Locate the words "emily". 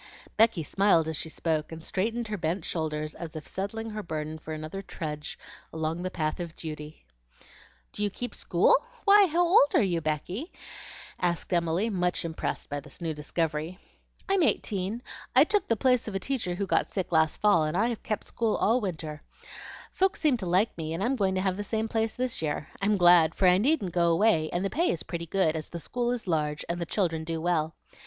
11.53-11.91